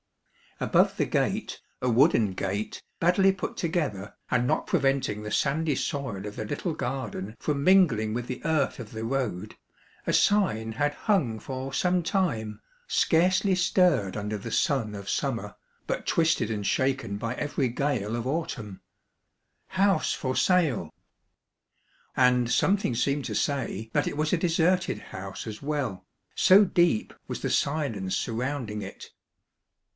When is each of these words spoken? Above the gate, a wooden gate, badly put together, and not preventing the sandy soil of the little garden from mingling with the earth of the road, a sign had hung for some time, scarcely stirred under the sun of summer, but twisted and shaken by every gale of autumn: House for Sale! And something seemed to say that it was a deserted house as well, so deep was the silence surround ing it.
Above 0.59 0.97
the 0.97 1.05
gate, 1.05 1.59
a 1.81 1.89
wooden 1.89 2.33
gate, 2.33 2.83
badly 2.99 3.31
put 3.31 3.55
together, 3.57 4.15
and 4.29 4.47
not 4.47 4.67
preventing 4.67 5.21
the 5.21 5.31
sandy 5.31 5.75
soil 5.75 6.25
of 6.25 6.35
the 6.35 6.45
little 6.45 6.73
garden 6.73 7.35
from 7.39 7.63
mingling 7.63 8.13
with 8.13 8.27
the 8.27 8.41
earth 8.45 8.79
of 8.79 8.91
the 8.91 9.03
road, 9.03 9.55
a 10.05 10.13
sign 10.13 10.73
had 10.73 10.93
hung 10.93 11.39
for 11.39 11.71
some 11.73 12.01
time, 12.03 12.59
scarcely 12.87 13.53
stirred 13.55 14.17
under 14.17 14.37
the 14.37 14.51
sun 14.51 14.93
of 14.95 15.09
summer, 15.09 15.55
but 15.87 16.05
twisted 16.05 16.49
and 16.51 16.65
shaken 16.65 17.17
by 17.17 17.33
every 17.35 17.67
gale 17.67 18.15
of 18.15 18.25
autumn: 18.27 18.81
House 19.69 20.13
for 20.13 20.35
Sale! 20.35 20.91
And 22.15 22.51
something 22.51 22.93
seemed 22.95 23.25
to 23.25 23.35
say 23.35 23.89
that 23.93 24.07
it 24.07 24.17
was 24.17 24.33
a 24.33 24.37
deserted 24.37 24.97
house 24.99 25.45
as 25.45 25.61
well, 25.61 26.05
so 26.35 26.65
deep 26.65 27.13
was 27.27 27.41
the 27.41 27.51
silence 27.51 28.15
surround 28.15 28.69
ing 28.71 28.81
it. 28.83 29.11